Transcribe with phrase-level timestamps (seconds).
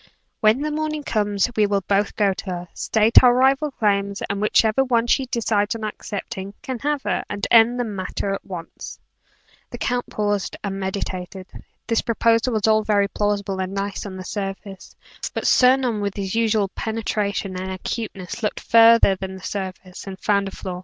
[0.39, 4.23] When the morning comes, we will both go to her together state our rival claims
[4.27, 8.43] and whichever one she decides on accepting, can have her, and end the matter at
[8.43, 8.97] once."
[9.69, 11.45] The count paused and meditated.
[11.85, 14.95] This proposal was all very plausible and nice on the surface,
[15.35, 20.19] but Sir Norman with his usual penetration and acuteness, looked farther than the surface, and
[20.19, 20.79] found a flaw.